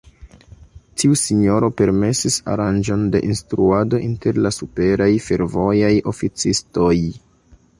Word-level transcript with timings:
Tiu 1.01 1.17
sinjoro 1.23 1.67
permesis 1.81 2.37
aranĝon 2.53 3.03
de 3.15 3.21
instruado 3.27 4.01
inter 4.07 4.41
la 4.47 4.53
superaj 4.57 5.11
fervojaj 5.27 5.93
oficistoj. 6.15 6.95